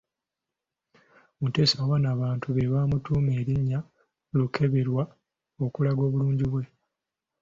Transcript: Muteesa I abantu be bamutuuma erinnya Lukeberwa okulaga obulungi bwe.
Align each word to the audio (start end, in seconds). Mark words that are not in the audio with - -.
Muteesa 1.39 1.75
I 2.07 2.09
abantu 2.13 2.47
be 2.55 2.63
bamutuuma 2.73 3.31
erinnya 3.41 3.79
Lukeberwa 4.37 5.03
okulaga 5.65 6.01
obulungi 6.07 6.45
bwe. 6.51 6.63